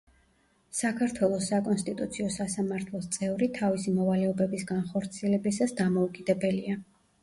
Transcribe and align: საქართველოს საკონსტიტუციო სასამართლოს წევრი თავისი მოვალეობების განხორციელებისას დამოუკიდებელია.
საქართველოს 0.77 1.49
საკონსტიტუციო 1.51 2.31
სასამართლოს 2.37 3.11
წევრი 3.19 3.53
თავისი 3.61 3.97
მოვალეობების 4.01 4.69
განხორციელებისას 4.77 5.81
დამოუკიდებელია. 5.87 6.87